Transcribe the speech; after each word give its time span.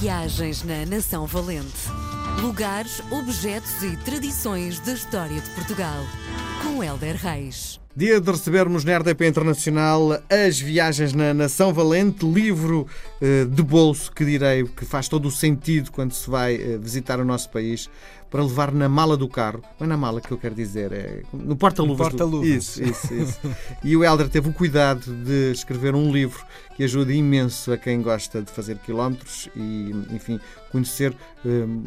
Viagens 0.00 0.64
na 0.64 0.84
Nação 0.84 1.24
Valente. 1.24 1.88
Lugares, 2.42 3.00
objetos 3.12 3.80
e 3.82 3.96
tradições 3.98 4.80
da 4.80 4.92
história 4.92 5.40
de 5.40 5.48
Portugal. 5.50 6.02
Com 6.62 6.82
Helder 6.82 7.16
Reis. 7.16 7.80
Dia 7.96 8.20
de 8.20 8.28
recebermos 8.28 8.84
na 8.84 8.98
RDP 8.98 9.28
Internacional 9.28 10.20
As 10.28 10.58
Viagens 10.58 11.12
na 11.12 11.32
Nação 11.32 11.72
Valente, 11.72 12.26
livro 12.26 12.88
eh, 13.20 13.44
de 13.44 13.62
bolso 13.62 14.10
que 14.10 14.24
direi 14.24 14.64
que 14.64 14.84
faz 14.84 15.06
todo 15.06 15.28
o 15.28 15.30
sentido 15.30 15.92
quando 15.92 16.12
se 16.12 16.28
vai 16.28 16.56
eh, 16.56 16.76
visitar 16.76 17.20
o 17.20 17.24
nosso 17.24 17.48
país 17.50 17.88
para 18.28 18.42
levar 18.42 18.72
na 18.72 18.88
mala 18.88 19.16
do 19.16 19.28
carro. 19.28 19.62
Não 19.78 19.84
é 19.84 19.88
na 19.88 19.96
mala 19.96 20.20
que 20.20 20.32
eu 20.32 20.36
quero 20.36 20.56
dizer, 20.56 20.90
é 20.92 21.22
no 21.32 21.54
porta-luvas. 21.54 21.98
No 21.98 22.10
porta-luvas. 22.10 22.48
Isso, 22.48 22.82
isso, 22.82 23.14
isso. 23.14 23.40
e 23.84 23.96
o 23.96 24.02
Helder 24.02 24.28
teve 24.28 24.48
o 24.48 24.52
cuidado 24.52 25.14
de 25.22 25.52
escrever 25.52 25.94
um 25.94 26.10
livro 26.10 26.44
que 26.74 26.84
ajuda 26.84 27.12
imenso 27.12 27.72
a 27.72 27.78
quem 27.78 28.02
gosta 28.02 28.42
de 28.42 28.50
fazer 28.50 28.78
quilómetros 28.78 29.48
e, 29.54 29.90
enfim, 30.10 30.40
conhecer 30.70 31.14
um, 31.44 31.84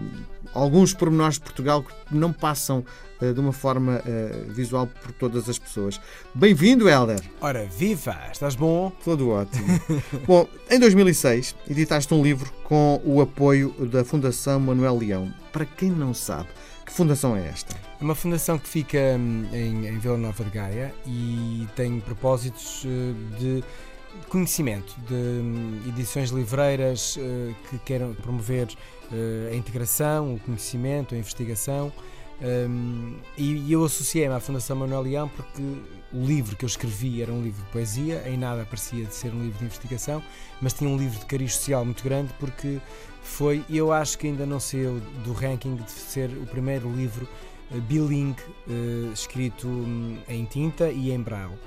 alguns 0.54 0.94
pormenores 0.94 1.36
de 1.36 1.42
Portugal 1.42 1.84
que 1.84 2.16
não 2.16 2.32
passam 2.32 2.86
uh, 3.22 3.34
de 3.34 3.40
uma 3.40 3.52
forma 3.52 4.00
uh, 4.00 4.52
visual 4.52 4.88
por 4.88 5.12
todas 5.12 5.50
as 5.50 5.60
pessoas. 5.60 6.00
Bem-vindo, 6.34 6.90
Helder. 6.90 7.22
Ora, 7.42 7.66
viva! 7.66 8.18
Estás 8.32 8.56
bom? 8.56 8.92
Tudo 9.04 9.30
ótimo. 9.30 9.68
bom, 10.26 10.48
em 10.70 10.80
2006 10.80 11.56
editaste 11.70 12.14
um 12.14 12.24
livro 12.24 12.52
com 12.64 13.02
o 13.04 13.22
apoio 13.22 13.74
da 13.88 14.06
Fundação 14.06 14.60
Manuel 14.60 14.98
Leão. 14.98 15.34
Para 15.52 15.66
quem 15.66 15.90
não 15.90 16.14
sabe, 16.14 16.48
que 16.86 16.94
fundação 16.94 17.36
é 17.36 17.46
esta? 17.48 17.76
É 18.00 18.04
uma 18.04 18.16
fundação 18.16 18.58
que 18.58 18.68
fica 18.68 18.98
hum, 18.98 19.46
em, 19.52 19.88
em 19.88 20.00
Vila 20.00 20.18
Nova 20.18 20.44
de 20.44 20.50
Gaia 20.50 20.94
e 21.06 21.68
tem 21.76 22.00
propósitos 22.00 22.86
uh, 22.86 23.38
de 23.38 23.64
conhecimento 24.30 24.96
de 25.08 25.14
hum, 25.14 25.82
edições 25.88 26.30
livreiras 26.30 27.16
uh, 27.18 27.56
que 27.70 27.78
queiram 27.80 28.14
promover 28.14 28.68
uh, 28.68 29.54
a 29.54 29.56
integração, 29.56 30.36
o 30.36 30.40
conhecimento, 30.40 31.16
a 31.16 31.18
investigação. 31.18 31.92
Um, 32.40 33.16
e, 33.36 33.72
eu 33.72 33.84
associei-me 33.84 34.34
à 34.34 34.40
Fundação 34.40 34.76
Manuel 34.76 35.02
Leão 35.02 35.30
porque 35.30 35.62
o 36.14 36.24
livro 36.24 36.56
que 36.56 36.64
eu 36.64 36.68
escrevi 36.68 37.22
era 37.22 37.32
um 37.32 37.42
livro 37.42 37.64
de 37.64 37.72
poesia, 37.72 38.24
em 38.28 38.38
nada 38.38 38.64
parecia 38.64 39.06
de 39.06 39.16
ser 39.16 39.34
um 39.34 39.42
livro 39.42 39.58
de 39.58 39.66
investigação, 39.66 40.22
mas 40.62 40.74
tinha 40.74 40.88
um 40.88 40.98
livro 40.98 41.20
de 41.20 41.26
cariz 41.26 41.56
social 41.56 41.84
muito 41.84 42.04
grande 42.04 42.32
porque 42.40 42.80
foi, 43.24 43.66
eu 43.70 43.92
acho 43.92 44.20
que 44.20 44.28
ainda 44.28 44.46
não 44.46 44.60
saiu 44.60 45.02
do 45.24 45.34
ranking 45.34 45.76
de 45.78 45.90
ser 45.90 46.30
o 46.30 46.46
primeiro 46.46 46.92
livro 46.92 47.28
uh, 47.72 47.82
bilingue 47.82 48.44
escrito 49.12 49.68
um, 49.68 50.18
em 50.30 50.46
tinta 50.46 50.92
e 50.92 51.12
em 51.12 51.20
braille. 51.20 51.58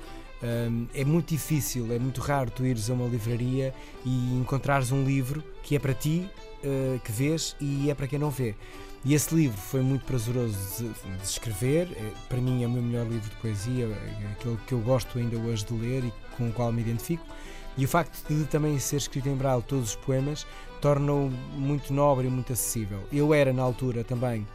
Um, 0.43 0.87
é 0.93 1.05
muito 1.05 1.29
difícil, 1.29 1.93
é 1.93 1.99
muito 1.99 2.19
raro 2.19 2.49
tu 2.49 2.65
ires 2.65 2.89
a 2.89 2.93
uma 2.93 3.07
livraria 3.07 3.73
e 4.03 4.35
encontrares 4.35 4.91
um 4.91 5.03
livro 5.03 5.43
que 5.61 5.75
é 5.75 5.79
para 5.79 5.93
ti, 5.93 6.27
uh, 6.63 6.99
que 6.99 7.11
vês, 7.11 7.55
e 7.59 7.91
é 7.91 7.95
para 7.95 8.07
quem 8.07 8.17
não 8.17 8.31
vê. 8.31 8.55
E 9.03 9.15
esse 9.15 9.33
livro 9.33 9.57
foi 9.57 9.81
muito 9.81 10.05
prazeroso 10.05 10.55
de, 10.77 11.17
de 11.17 11.23
escrever, 11.23 11.87
é, 11.95 12.11
para 12.29 12.39
mim 12.39 12.63
é 12.63 12.67
o 12.67 12.69
meu 12.69 12.83
melhor 12.83 13.07
livro 13.07 13.29
de 13.29 13.35
poesia, 13.37 13.85
é 13.85 14.31
aquele 14.31 14.57
que 14.67 14.73
eu 14.73 14.79
gosto 14.79 15.17
ainda 15.17 15.37
hoje 15.37 15.65
de 15.65 15.73
ler 15.73 16.03
e 16.03 16.13
com 16.37 16.49
o 16.49 16.53
qual 16.53 16.71
me 16.71 16.81
identifico. 16.81 17.25
E 17.77 17.85
o 17.85 17.87
facto 17.87 18.27
de 18.27 18.45
também 18.45 18.77
ser 18.77 18.97
escrito 18.97 19.29
em 19.29 19.35
braille 19.35 19.63
todos 19.63 19.89
os 19.89 19.95
poemas 19.95 20.45
torna-o 20.81 21.31
muito 21.53 21.93
nobre 21.93 22.27
e 22.27 22.29
muito 22.29 22.53
acessível. 22.53 22.99
Eu 23.11 23.33
era 23.33 23.53
na 23.53 23.63
altura 23.63 24.03
também 24.03 24.45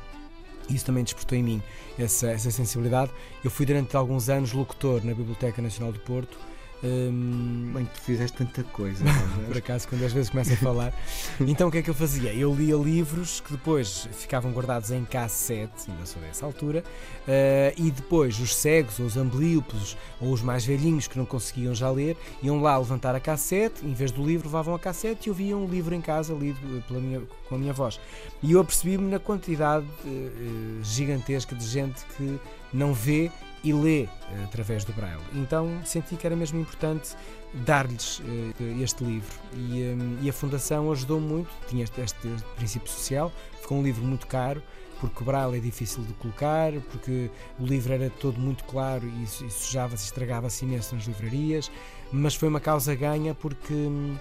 isso 0.68 0.84
também 0.84 1.04
despertou 1.04 1.36
em 1.38 1.42
mim 1.42 1.62
essa, 1.98 2.28
essa 2.28 2.50
sensibilidade. 2.50 3.10
Eu 3.44 3.50
fui 3.50 3.66
durante 3.66 3.96
alguns 3.96 4.28
anos 4.28 4.52
locutor 4.52 5.04
na 5.04 5.14
Biblioteca 5.14 5.60
Nacional 5.62 5.92
do 5.92 6.00
Porto 6.00 6.38
Hum... 6.86 7.72
Bem, 7.74 7.84
tu 7.92 8.00
fizeste 8.00 8.36
tanta 8.36 8.62
coisa. 8.62 9.04
Por 9.46 9.56
acaso, 9.56 9.88
quando 9.88 10.04
às 10.04 10.12
vezes 10.12 10.30
começo 10.30 10.52
a 10.52 10.56
falar. 10.56 10.92
então, 11.40 11.68
o 11.68 11.72
que 11.72 11.78
é 11.78 11.82
que 11.82 11.90
eu 11.90 11.94
fazia? 11.94 12.32
Eu 12.32 12.54
lia 12.54 12.76
livros 12.76 13.40
que 13.40 13.52
depois 13.52 14.08
ficavam 14.12 14.52
guardados 14.52 14.90
em 14.90 15.04
cassete, 15.04 15.90
ainda 15.90 16.06
sou 16.06 16.22
dessa 16.22 16.46
altura, 16.46 16.84
uh, 17.26 17.74
e 17.76 17.90
depois 17.90 18.38
os 18.38 18.54
cegos, 18.54 19.00
ou 19.00 19.06
os 19.06 19.16
amblíopes, 19.16 19.96
ou 20.20 20.32
os 20.32 20.42
mais 20.42 20.64
velhinhos 20.64 21.08
que 21.08 21.18
não 21.18 21.26
conseguiam 21.26 21.74
já 21.74 21.90
ler, 21.90 22.16
iam 22.42 22.60
lá 22.60 22.78
levantar 22.78 23.14
a 23.14 23.20
cassete, 23.20 23.84
em 23.84 23.92
vez 23.92 24.12
do 24.12 24.24
livro, 24.24 24.46
levavam 24.46 24.74
a 24.74 24.78
cassete 24.78 25.28
e 25.28 25.30
ouviam 25.30 25.64
um 25.64 25.68
livro 25.68 25.94
em 25.94 26.00
casa 26.00 26.32
lido 26.34 26.58
pela 26.86 27.00
minha, 27.00 27.22
com 27.48 27.56
a 27.56 27.58
minha 27.58 27.72
voz. 27.72 27.98
E 28.42 28.52
eu 28.52 28.60
apercebi-me 28.60 29.10
na 29.10 29.18
quantidade 29.18 29.86
uh, 30.04 30.84
gigantesca 30.84 31.54
de 31.54 31.66
gente 31.66 32.04
que 32.16 32.38
não 32.72 32.92
vê 32.92 33.30
e 33.62 33.72
lê 33.72 34.02
uh, 34.04 34.44
através 34.44 34.84
do 34.84 34.92
Braille. 34.92 35.22
Então 35.34 35.80
senti 35.84 36.16
que 36.16 36.26
era 36.26 36.36
mesmo 36.36 36.60
importante 36.60 37.16
dar-lhes 37.52 38.18
uh, 38.20 38.82
este 38.82 39.04
livro 39.04 39.34
e, 39.54 39.82
um, 39.82 40.18
e, 40.22 40.28
a 40.28 40.32
Fundação 40.32 40.90
ajudou 40.92 41.20
muito, 41.20 41.50
tinha 41.68 41.84
este, 41.84 42.00
este, 42.00 42.28
princípio 42.56 42.90
social, 42.90 43.32
ficou 43.60 43.78
um 43.78 43.82
livro 43.82 44.04
muito 44.04 44.26
caro, 44.26 44.62
porque 45.00 45.22
o 45.22 45.26
Braille 45.26 45.58
é 45.58 45.60
difícil 45.60 46.02
de 46.04 46.12
colocar, 46.14 46.72
porque 46.90 47.30
o 47.58 47.66
livro 47.66 47.92
era 47.92 48.10
todo 48.10 48.38
muito 48.38 48.64
claro 48.64 49.06
e, 49.06 49.26
sujava-se, 49.26 50.04
estragava-se 50.04 50.64
imenso 50.64 50.94
nas 50.94 51.04
livrarias, 51.04 51.70
mas 52.12 52.34
foi 52.34 52.48
uma 52.48 52.60
causa 52.60 52.94
ganha 52.94 53.34
porque. 53.34 53.74
Um, 53.74 54.16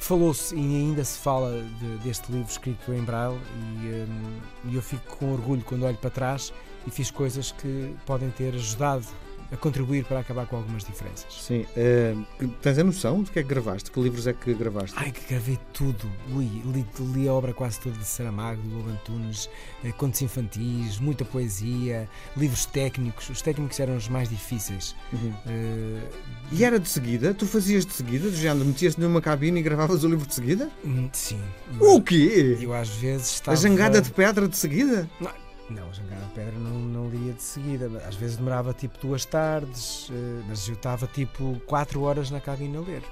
Falou-se 0.00 0.52
e 0.56 0.58
ainda 0.58 1.04
se 1.04 1.16
fala 1.16 1.64
de, 1.78 1.98
deste 1.98 2.32
livro 2.32 2.50
escrito 2.50 2.92
em 2.92 3.02
Braille 3.02 3.38
e, 3.54 3.86
um, 3.86 4.70
e 4.72 4.74
eu 4.74 4.82
fico 4.82 5.16
com 5.16 5.32
orgulho 5.32 5.62
quando 5.62 5.84
olho 5.84 5.96
para 5.96 6.10
trás 6.10 6.52
e 6.86 6.90
fiz 6.90 7.10
coisas 7.10 7.52
que 7.52 7.94
podem 8.06 8.30
ter 8.30 8.54
ajudado 8.54 9.06
a 9.52 9.56
contribuir 9.56 10.04
para 10.06 10.20
acabar 10.20 10.46
com 10.46 10.56
algumas 10.56 10.82
diferenças. 10.82 11.26
Sim. 11.42 11.66
Uh, 11.76 12.48
tens 12.62 12.78
a 12.78 12.84
noção 12.84 13.22
de 13.22 13.30
que 13.30 13.38
é 13.38 13.42
que 13.42 13.48
gravaste? 13.48 13.90
Que 13.90 14.00
livros 14.00 14.26
é 14.26 14.32
que 14.32 14.54
gravaste? 14.54 14.96
Ai, 14.98 15.12
que 15.12 15.20
gravei 15.28 15.58
tudo. 15.74 16.10
Li, 16.28 16.62
li, 16.64 16.86
li 17.12 17.28
a 17.28 17.34
obra 17.34 17.52
quase 17.52 17.78
toda 17.78 17.98
de 17.98 18.06
Saramago, 18.06 18.62
de 18.62 18.74
Lobo 18.74 18.88
Antunes, 18.88 19.50
uh, 19.84 19.92
contos 19.98 20.22
infantis, 20.22 20.98
muita 20.98 21.22
poesia, 21.22 22.08
livros 22.34 22.64
técnicos. 22.64 23.28
Os 23.28 23.42
técnicos 23.42 23.78
eram 23.78 23.94
os 23.94 24.08
mais 24.08 24.30
difíceis. 24.30 24.96
Uhum. 25.12 25.28
Uh, 25.28 26.00
e 26.50 26.64
era 26.64 26.80
de 26.80 26.88
seguida? 26.88 27.34
Tu 27.34 27.46
fazias 27.46 27.84
de 27.84 27.92
seguida? 27.92 28.30
Do 28.30 28.36
género, 28.36 28.64
metias-te 28.64 28.98
numa 29.02 29.20
cabine 29.20 29.60
e 29.60 29.62
gravavas 29.62 30.02
o 30.02 30.08
livro 30.08 30.26
de 30.26 30.34
seguida? 30.34 30.70
Hum, 30.82 31.10
sim. 31.12 31.40
O 31.78 32.00
quê? 32.00 32.56
Eu 32.58 32.72
às 32.72 32.88
vezes 32.88 33.34
estava... 33.34 33.54
A 33.54 33.60
jangada 33.60 34.00
de 34.00 34.10
pedra 34.10 34.48
de 34.48 34.56
seguida? 34.56 35.06
Não, 35.20 35.30
não, 35.72 35.88
a 35.88 35.92
Jangada 35.92 36.24
de 36.24 36.32
Pedra 36.32 36.52
não, 36.58 36.78
não 36.78 37.08
lia 37.08 37.32
de 37.32 37.42
seguida. 37.42 37.90
Às 38.06 38.14
vezes 38.14 38.36
demorava 38.36 38.72
tipo 38.72 38.98
duas 39.00 39.24
tardes, 39.24 40.08
eh, 40.10 40.42
mas 40.48 40.68
eu 40.68 40.74
estava 40.74 41.06
tipo 41.06 41.60
quatro 41.66 42.02
horas 42.02 42.30
na 42.30 42.40
cabine 42.40 42.76
a 42.76 42.80
ler. 42.80 43.02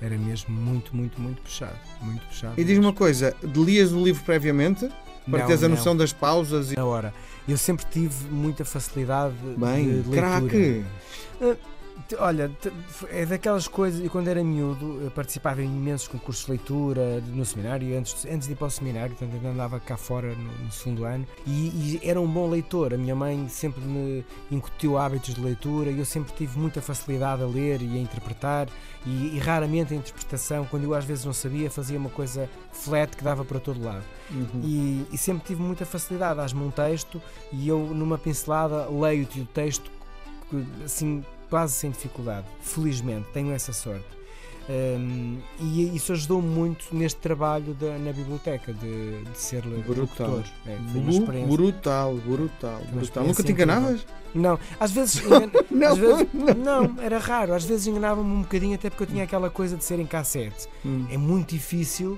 Era 0.00 0.16
mesmo 0.16 0.54
muito, 0.54 0.96
muito, 0.96 1.20
muito 1.20 1.42
puxado. 1.42 1.76
Muito 2.00 2.26
puxado. 2.26 2.58
E 2.58 2.64
diz 2.64 2.78
uma 2.78 2.92
coisa: 2.92 3.36
lias 3.42 3.92
o 3.92 4.02
livro 4.02 4.22
previamente? 4.24 4.88
Para 5.28 5.40
não, 5.40 5.46
teres 5.46 5.62
a 5.62 5.68
noção 5.68 5.96
das 5.96 6.12
pausas? 6.12 6.72
E... 6.72 6.76
Na 6.76 6.84
hora. 6.84 7.12
Eu 7.46 7.58
sempre 7.58 7.84
tive 7.90 8.24
muita 8.30 8.64
facilidade 8.64 9.34
Bem, 9.56 9.84
de 9.84 10.08
leitura. 10.08 10.16
Craque. 10.16 10.84
Uh, 11.40 11.56
Olha, 12.18 12.50
é 13.10 13.26
daquelas 13.26 13.68
coisas. 13.68 14.02
Eu, 14.02 14.10
quando 14.10 14.28
era 14.28 14.42
miúdo, 14.42 15.10
participava 15.14 15.62
em 15.62 15.66
imensos 15.66 16.08
concursos 16.08 16.44
de 16.44 16.52
leitura 16.52 17.20
no 17.20 17.44
seminário, 17.44 17.96
antes, 17.96 18.24
antes 18.26 18.46
de 18.46 18.54
ir 18.54 18.56
para 18.56 18.66
o 18.66 18.70
seminário, 18.70 19.14
portanto, 19.16 19.34
ainda 19.34 19.48
andava 19.48 19.80
cá 19.80 19.96
fora 19.96 20.34
no, 20.34 20.64
no 20.64 20.72
segundo 20.72 21.04
ano, 21.04 21.26
e, 21.46 21.50
e, 21.50 22.00
era 22.02 22.20
um 22.20 22.26
bom 22.26 22.48
leitor. 22.48 22.94
A 22.94 22.96
minha 22.96 23.14
mãe 23.14 23.48
sempre 23.48 23.80
me 23.80 24.24
incutiu 24.50 24.98
hábitos 24.98 25.34
de 25.34 25.40
leitura 25.40 25.90
e 25.90 25.98
eu 25.98 26.04
sempre 26.04 26.32
tive 26.34 26.58
muita 26.58 26.80
facilidade 26.80 27.42
a 27.42 27.46
ler 27.46 27.82
e 27.82 27.96
a 27.96 28.00
interpretar, 28.00 28.68
e, 29.06 29.36
e 29.36 29.38
raramente 29.38 29.94
a 29.94 29.96
interpretação, 29.96 30.66
quando 30.66 30.84
eu 30.84 30.94
às 30.94 31.04
vezes 31.04 31.24
não 31.24 31.32
sabia, 31.32 31.70
fazia 31.70 31.98
uma 31.98 32.10
coisa 32.10 32.48
flat 32.72 33.16
que 33.16 33.24
dava 33.24 33.44
para 33.44 33.58
todo 33.58 33.82
lado. 33.82 34.04
Uhum. 34.30 34.62
E, 34.62 35.06
e 35.12 35.18
sempre 35.18 35.44
tive 35.46 35.62
muita 35.62 35.84
facilidade. 35.84 36.36
Dás-me 36.36 36.62
um 36.62 36.70
texto 36.70 37.20
e 37.52 37.68
eu, 37.68 37.78
numa 37.78 38.18
pincelada, 38.18 38.88
leio-te 38.88 39.40
o 39.40 39.46
texto 39.46 39.90
assim 40.84 41.24
quase 41.50 41.74
sem 41.74 41.90
dificuldade. 41.90 42.46
Felizmente, 42.62 43.28
tenho 43.32 43.52
essa 43.52 43.72
sorte. 43.72 44.20
Um, 44.68 45.38
e 45.58 45.96
isso 45.96 46.12
ajudou 46.12 46.40
muito 46.40 46.94
neste 46.94 47.18
trabalho 47.18 47.74
da, 47.74 47.98
na 47.98 48.12
biblioteca 48.12 48.72
de, 48.72 49.24
de 49.24 49.36
ser 49.36 49.62
brutal. 49.62 50.44
É, 50.64 50.76
brutal, 50.76 52.14
brutal, 52.18 52.80
brutal. 52.92 53.24
Nunca 53.24 53.42
te 53.42 53.50
enganavas? 53.50 54.06
Não, 54.32 54.56
às 54.78 54.92
vezes, 54.92 55.22
não, 55.68 55.88
às 55.88 55.98
vezes 55.98 56.26
não. 56.32 56.84
não. 56.84 57.02
era 57.02 57.18
raro. 57.18 57.52
Às 57.52 57.64
vezes 57.64 57.88
enganava-me 57.88 58.30
um 58.30 58.42
bocadinho, 58.42 58.76
até 58.76 58.88
porque 58.88 59.02
eu 59.02 59.08
tinha 59.08 59.24
aquela 59.24 59.50
coisa 59.50 59.76
de 59.76 59.84
ser 59.84 59.98
em 59.98 60.06
cassete. 60.06 60.68
Hum. 60.86 61.04
É 61.10 61.16
muito 61.16 61.50
difícil 61.50 62.16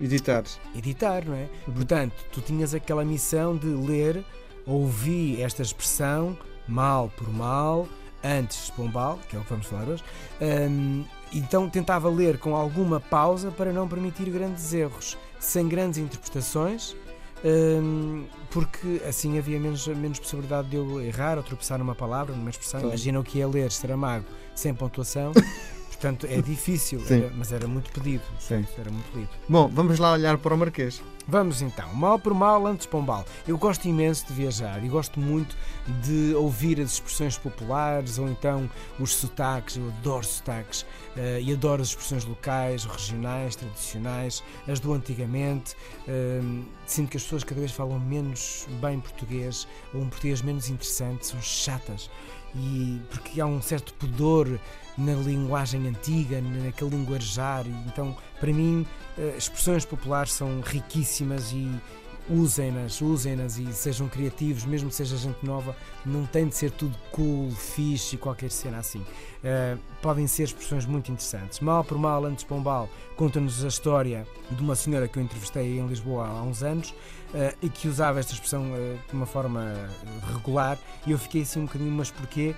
editar. 0.00 0.42
Editar, 0.74 1.24
não 1.24 1.34
é? 1.34 1.48
Uhum. 1.68 1.74
Portanto, 1.74 2.14
tu 2.32 2.40
tinhas 2.40 2.74
aquela 2.74 3.04
missão 3.04 3.56
de 3.56 3.68
ler, 3.68 4.24
ouvir 4.66 5.40
esta 5.40 5.62
expressão 5.62 6.36
mal 6.66 7.08
por 7.16 7.32
mal 7.32 7.86
antes 8.24 8.66
de 8.66 8.72
Pombal, 8.72 9.18
que 9.28 9.36
é 9.36 9.38
o 9.38 9.42
que 9.42 9.50
vamos 9.50 9.66
falar 9.66 9.88
hoje, 9.88 10.02
um, 10.40 11.04
então 11.32 11.68
tentava 11.68 12.08
ler 12.08 12.38
com 12.38 12.56
alguma 12.56 12.98
pausa 12.98 13.50
para 13.50 13.72
não 13.72 13.86
permitir 13.86 14.30
grandes 14.30 14.72
erros, 14.72 15.18
sem 15.38 15.68
grandes 15.68 15.98
interpretações, 15.98 16.96
um, 17.44 18.24
porque 18.50 19.02
assim 19.06 19.36
havia 19.36 19.60
menos, 19.60 19.86
menos 19.86 20.18
possibilidade 20.18 20.68
de 20.68 20.76
eu 20.76 21.02
errar 21.02 21.36
ou 21.36 21.42
tropeçar 21.42 21.78
numa 21.78 21.94
palavra, 21.94 22.34
numa 22.34 22.48
expressão. 22.48 22.80
Claro. 22.80 22.94
Imagina 22.94 23.20
o 23.20 23.24
que 23.24 23.40
é 23.40 23.46
ler 23.46 23.70
Saramago 23.70 24.24
sem 24.54 24.72
pontuação. 24.72 25.32
Portanto, 26.04 26.26
é 26.30 26.42
difícil, 26.42 27.02
era- 27.08 27.30
mas 27.34 27.50
era 27.50 27.66
muito 27.66 27.90
pedido. 27.90 28.22
Sim. 28.38 28.66
Era 28.76 28.90
muito 28.90 29.10
pedido. 29.10 29.30
Bom, 29.48 29.68
vamos 29.68 29.98
lá 29.98 30.12
olhar 30.12 30.36
para 30.36 30.54
o 30.54 30.58
Marquês. 30.58 31.02
Vamos 31.26 31.62
então, 31.62 31.94
mal 31.94 32.18
por 32.18 32.34
mal, 32.34 32.66
antes 32.66 32.86
Pombal. 32.86 33.24
Eu 33.48 33.56
gosto 33.56 33.88
imenso 33.88 34.26
de 34.26 34.34
viajar 34.34 34.84
e 34.84 34.88
gosto 34.88 35.18
muito 35.18 35.56
de 36.02 36.34
ouvir 36.34 36.78
as 36.78 36.92
expressões 36.92 37.38
populares 37.38 38.18
ou 38.18 38.28
então 38.28 38.70
os 39.00 39.14
sotaques. 39.14 39.76
Eu 39.78 39.88
adoro 39.88 40.26
sotaques 40.26 40.84
eh, 41.16 41.40
e 41.40 41.50
adoro 41.54 41.80
as 41.80 41.88
expressões 41.88 42.26
locais, 42.26 42.84
regionais, 42.84 43.56
tradicionais, 43.56 44.44
as 44.68 44.78
do 44.80 44.92
antigamente. 44.92 45.74
Eh, 46.06 46.42
sinto 46.86 47.08
que 47.12 47.16
as 47.16 47.22
pessoas 47.22 47.42
cada 47.42 47.58
vez 47.60 47.72
falam 47.72 47.98
menos 47.98 48.66
bem 48.82 49.00
português 49.00 49.66
ou 49.94 50.02
um 50.02 50.08
português 50.10 50.42
menos 50.42 50.68
interessante, 50.68 51.26
são 51.26 51.40
chatas. 51.40 52.10
E 52.54 53.00
porque 53.10 53.40
há 53.40 53.46
um 53.46 53.60
certo 53.60 53.92
pudor 53.94 54.60
na 54.96 55.14
linguagem 55.14 55.88
antiga, 55.88 56.40
naquele 56.40 56.90
linguajar, 56.90 57.66
então 57.86 58.16
para 58.38 58.52
mim 58.52 58.86
eh, 59.18 59.34
expressões 59.36 59.84
populares 59.84 60.32
são 60.32 60.60
riquíssimas 60.60 61.50
e 61.50 61.68
usem-nas, 62.28 63.00
usem-nas 63.00 63.58
e 63.58 63.72
sejam 63.72 64.08
criativos, 64.08 64.64
mesmo 64.64 64.88
que 64.88 64.94
seja 64.94 65.16
gente 65.16 65.44
nova, 65.44 65.76
não 66.04 66.24
tem 66.26 66.48
de 66.48 66.54
ser 66.54 66.70
tudo 66.70 66.96
cool, 67.10 67.50
fixe 67.50 68.16
e 68.16 68.18
qualquer 68.18 68.50
cena 68.50 68.78
assim. 68.78 69.04
Eh, 69.42 69.76
podem 70.00 70.26
ser 70.26 70.44
expressões 70.44 70.86
muito 70.86 71.12
interessantes. 71.12 71.60
Mal 71.60 71.84
por 71.84 71.98
mal, 71.98 72.24
antes 72.24 72.44
Pombal, 72.44 72.88
conta-nos 73.16 73.64
a 73.64 73.68
história 73.68 74.26
de 74.50 74.62
uma 74.62 74.74
senhora 74.74 75.06
que 75.06 75.18
eu 75.18 75.22
entrevistei 75.22 75.78
em 75.78 75.86
Lisboa 75.86 76.26
há 76.26 76.42
uns 76.42 76.62
anos 76.62 76.94
eh, 77.34 77.54
e 77.60 77.68
que 77.68 77.86
usava 77.88 78.20
esta 78.20 78.32
expressão 78.32 78.64
eh, 78.74 78.96
de 79.06 79.14
uma 79.14 79.26
forma 79.26 79.90
regular 80.32 80.78
e 81.06 81.12
eu 81.12 81.18
fiquei 81.18 81.42
assim 81.42 81.60
um 81.60 81.66
bocadinho, 81.66 81.92
mas 81.92 82.10
porquê? 82.10 82.54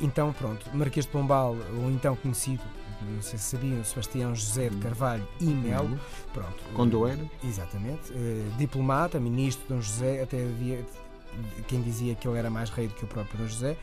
Então, 0.00 0.32
pronto, 0.32 0.64
Marquês 0.72 1.04
de 1.04 1.12
Pombal, 1.12 1.54
ou 1.82 1.90
então 1.90 2.16
conhecido, 2.16 2.62
não 3.02 3.22
sei 3.22 3.38
se 3.38 3.44
sabiam, 3.44 3.82
Sebastião 3.84 4.34
José 4.34 4.68
de 4.68 4.76
Carvalho 4.76 5.26
e 5.40 5.44
Melo, 5.44 5.98
pronto. 6.32 6.56
Quando 6.74 7.06
era. 7.06 7.20
Exatamente. 7.44 8.12
Eh, 8.12 8.48
diplomata, 8.58 9.20
ministro 9.20 9.66
de 9.66 9.74
Dom 9.74 9.80
José, 9.80 10.22
até 10.22 10.42
havia 10.42 10.84
quem 11.66 11.82
dizia 11.82 12.14
que 12.14 12.26
ele 12.26 12.38
era 12.38 12.50
mais 12.50 12.70
rei 12.70 12.88
do 12.88 12.94
que 12.94 13.04
o 13.04 13.06
próprio 13.06 13.38
Dom 13.38 13.46
José, 13.46 13.76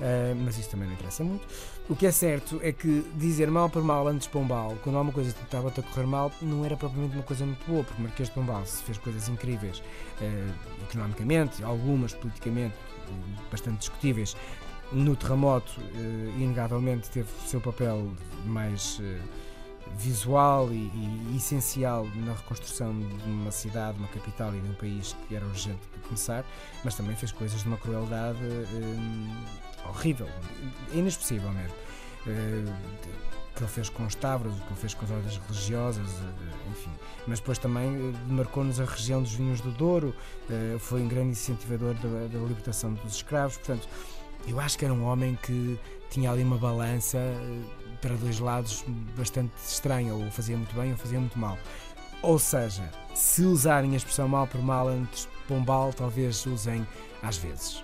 eh, 0.00 0.34
mas 0.44 0.58
isso 0.58 0.70
também 0.70 0.86
não 0.86 0.94
interessa 0.94 1.24
muito. 1.24 1.46
O 1.88 1.96
que 1.96 2.06
é 2.06 2.12
certo 2.12 2.60
é 2.62 2.72
que 2.72 3.04
dizer 3.16 3.50
mal 3.50 3.68
por 3.68 3.82
mal 3.82 4.06
antes 4.06 4.26
de 4.26 4.32
Pombal, 4.32 4.76
quando 4.82 4.96
há 4.96 5.00
uma 5.00 5.12
coisa 5.12 5.32
que 5.32 5.42
estava 5.42 5.68
a 5.68 5.72
correr 5.72 6.06
mal, 6.06 6.30
não 6.40 6.64
era 6.64 6.76
propriamente 6.76 7.14
uma 7.14 7.24
coisa 7.24 7.44
muito 7.44 7.66
boa, 7.66 7.82
porque 7.82 8.00
Marquês 8.00 8.28
de 8.28 8.34
Pombal 8.34 8.64
se 8.64 8.82
fez 8.82 8.98
coisas 8.98 9.28
incríveis 9.28 9.82
eh, 10.20 10.52
economicamente, 10.88 11.64
algumas 11.64 12.12
politicamente 12.12 12.74
bastante 13.50 13.78
discutíveis. 13.78 14.36
No 14.92 15.14
terremoto, 15.14 15.72
eh, 15.94 16.32
inegavelmente, 16.36 17.08
teve 17.10 17.28
o 17.44 17.48
seu 17.48 17.60
papel 17.60 18.10
mais 18.44 18.98
eh, 19.00 19.20
visual 19.96 20.68
e, 20.72 20.90
e 21.30 21.36
essencial 21.36 22.08
na 22.16 22.32
reconstrução 22.32 22.98
de 22.98 23.30
uma 23.30 23.52
cidade, 23.52 23.98
uma 23.98 24.08
capital 24.08 24.52
e 24.52 24.60
de 24.60 24.68
um 24.68 24.74
país 24.74 25.14
que 25.28 25.36
era 25.36 25.46
urgente 25.46 25.78
de 25.94 26.00
começar, 26.00 26.44
mas 26.82 26.96
também 26.96 27.14
fez 27.14 27.30
coisas 27.30 27.60
de 27.60 27.68
uma 27.68 27.76
crueldade 27.76 28.40
eh, 28.42 29.88
horrível, 29.88 30.28
inexpressível 30.92 31.50
mesmo. 31.50 31.76
O 32.26 33.54
que 33.54 33.62
ele 33.62 33.70
fez 33.70 33.88
com 33.88 34.04
os 34.04 34.14
Tavros, 34.14 34.54
que 34.54 34.66
ele 34.66 34.80
fez 34.80 34.94
com 34.94 35.04
as 35.04 35.10
ordens 35.10 35.36
religiosas, 35.48 36.10
enfim. 36.70 36.90
Mas 37.26 37.38
depois 37.40 37.58
também 37.58 38.14
marcou-nos 38.28 38.80
a 38.80 38.84
região 38.84 39.22
dos 39.22 39.32
vinhos 39.32 39.60
do 39.60 39.70
Douro, 39.72 40.14
foi 40.78 41.00
um 41.02 41.08
grande 41.08 41.30
incentivador 41.30 41.94
da, 41.94 42.26
da 42.26 42.38
libertação 42.46 42.92
dos 42.94 43.16
escravos, 43.16 43.56
portanto, 43.56 43.88
eu 44.46 44.60
acho 44.60 44.78
que 44.78 44.84
era 44.84 44.94
um 44.94 45.04
homem 45.04 45.38
que 45.42 45.78
tinha 46.10 46.30
ali 46.30 46.42
uma 46.42 46.58
balança 46.58 47.18
eh, 47.18 47.62
para 48.00 48.14
dois 48.16 48.38
lados 48.38 48.84
bastante 49.16 49.52
estranha, 49.66 50.14
ou 50.14 50.30
fazia 50.30 50.56
muito 50.56 50.74
bem 50.74 50.90
ou 50.92 50.96
fazia 50.96 51.18
muito 51.18 51.38
mal. 51.38 51.58
Ou 52.22 52.38
seja, 52.38 52.90
se 53.14 53.42
usarem 53.42 53.94
a 53.94 53.96
expressão 53.96 54.28
mal 54.28 54.46
por 54.46 54.62
mal 54.62 54.88
antes 54.88 55.28
Pombal, 55.48 55.92
talvez 55.92 56.44
usem 56.46 56.86
às 57.22 57.36
vezes. 57.38 57.82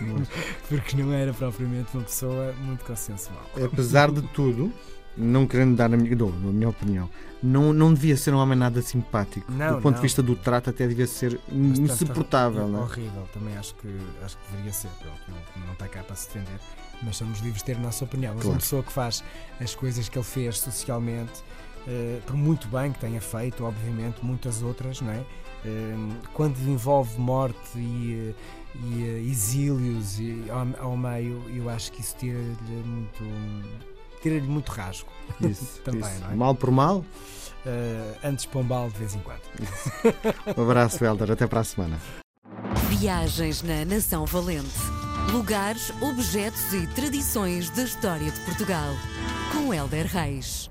Porque 0.68 0.96
não 0.96 1.12
era 1.12 1.32
propriamente 1.32 1.88
uma 1.94 2.04
pessoa 2.04 2.52
muito 2.60 2.84
consensual. 2.84 3.40
Apesar 3.64 4.10
de 4.10 4.22
tudo, 4.28 4.72
não 5.16 5.46
querendo 5.46 5.76
dar 5.76 5.92
a 5.92 5.96
minha, 5.96 6.14
dou, 6.14 6.28
a 6.28 6.52
minha 6.52 6.68
opinião, 6.68 7.08
não, 7.42 7.72
não 7.72 7.92
devia 7.92 8.16
ser 8.16 8.34
um 8.34 8.38
homem 8.38 8.58
nada 8.58 8.80
simpático. 8.82 9.50
Não, 9.50 9.76
do 9.76 9.82
ponto 9.82 9.94
não. 9.94 10.00
de 10.00 10.02
vista 10.02 10.22
do 10.22 10.34
trato, 10.34 10.70
até 10.70 10.86
devia 10.86 11.06
ser 11.06 11.38
insuportável. 11.52 12.66
Não 12.68 12.80
é? 12.80 12.82
Horrível, 12.82 13.28
também 13.32 13.56
acho 13.56 13.74
que, 13.76 13.88
acho 14.24 14.36
que 14.36 14.50
deveria 14.52 14.72
ser. 14.72 14.88
Pronto, 15.00 15.20
não, 15.28 15.66
não 15.66 15.72
está 15.72 15.88
cá 15.88 16.02
para 16.02 16.16
se 16.16 16.28
defender, 16.28 16.60
mas 17.02 17.16
somos 17.16 17.38
livres 17.40 17.58
de 17.58 17.64
ter 17.64 17.76
a 17.76 17.80
nossa 17.80 18.04
opinião. 18.04 18.34
Mas 18.34 18.42
Claro. 18.42 18.54
uma 18.56 18.60
pessoa 18.60 18.82
que 18.82 18.92
faz 18.92 19.22
as 19.60 19.74
coisas 19.74 20.08
que 20.08 20.18
ele 20.18 20.24
fez 20.24 20.58
socialmente, 20.60 21.42
eh, 21.86 22.20
por 22.26 22.36
muito 22.36 22.66
bem 22.68 22.92
que 22.92 22.98
tenha 22.98 23.20
feito, 23.20 23.64
obviamente, 23.64 24.24
muitas 24.24 24.62
outras, 24.62 25.00
não 25.00 25.12
é? 25.12 25.22
Eh, 25.64 25.94
quando 26.32 26.58
envolve 26.68 27.18
morte 27.18 27.56
e, 27.76 28.32
eh, 28.34 28.78
e, 28.82 29.02
eh, 29.02 29.30
exílios 29.30 30.18
e, 30.20 30.44
ao, 30.50 30.90
ao 30.90 30.96
meio, 30.96 31.42
eu 31.54 31.68
acho 31.68 31.90
que 31.92 32.00
isso 32.00 32.16
tira-lhe 32.18 32.82
muito. 32.84 33.95
Tira-lhe 34.26 34.48
muito 34.48 34.72
rasgo. 34.72 35.08
Isso, 35.40 35.80
Também, 35.84 36.00
isso. 36.00 36.20
não 36.20 36.32
é? 36.32 36.34
Mal 36.34 36.52
por 36.56 36.72
mal. 36.72 37.04
Eh, 37.64 38.14
antes 38.24 38.44
Pombal 38.44 38.90
de 38.90 38.98
vez 38.98 39.14
em 39.14 39.20
quando. 39.20 39.40
Um 40.56 40.62
abraço, 40.64 41.04
Helder. 41.04 41.30
Até 41.30 41.46
para 41.46 41.60
a 41.60 41.64
semana. 41.64 41.96
Viagens 42.88 43.62
na 43.62 43.84
Nação 43.84 44.26
Valente. 44.26 44.66
Lugares, 45.30 45.92
objetos 46.02 46.72
e 46.72 46.88
tradições 46.88 47.70
da 47.70 47.84
história 47.84 48.28
de 48.32 48.40
Portugal. 48.40 48.92
Com 49.52 49.72
Helder 49.72 50.06
Reis. 50.06 50.68